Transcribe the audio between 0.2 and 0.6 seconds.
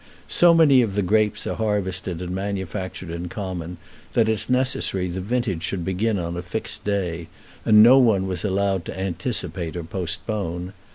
So